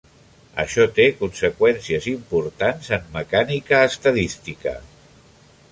Això 0.61 0.85
té 0.99 1.03
conseqüències 1.19 2.07
importants 2.13 2.91
en 2.99 3.07
mecànica 3.19 3.87
estadística. 3.93 4.77